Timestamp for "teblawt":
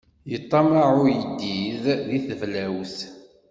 2.27-2.97